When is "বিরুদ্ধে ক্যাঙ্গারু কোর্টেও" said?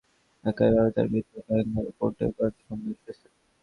1.11-2.29